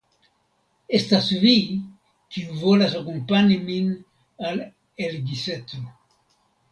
[0.99, 1.51] Estas vi,
[2.35, 3.91] kiu volas akompani min
[4.53, 4.63] al
[5.09, 5.83] Elgisetro.